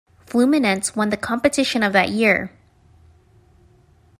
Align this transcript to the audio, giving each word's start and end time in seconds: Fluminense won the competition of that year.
Fluminense 0.25 0.95
won 0.95 1.11
the 1.11 1.15
competition 1.15 1.83
of 1.83 1.93
that 1.93 2.09
year. 2.09 2.51